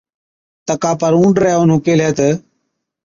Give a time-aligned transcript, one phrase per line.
[0.67, 2.27] تڪا پر اُونڏرَي اونهُون ڪيهلَي تہ،